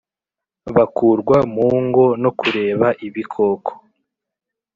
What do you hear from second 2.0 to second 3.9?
no kureba ibikoko,